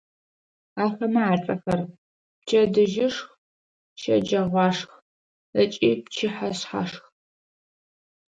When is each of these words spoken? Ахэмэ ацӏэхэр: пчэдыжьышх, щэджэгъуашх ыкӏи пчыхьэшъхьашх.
Ахэмэ 0.83 1.21
ацӏэхэр: 1.33 1.81
пчэдыжьышх, 2.41 3.19
щэджэгъуашх 4.01 4.89
ыкӏи 5.61 5.91
пчыхьэшъхьашх. 6.03 7.03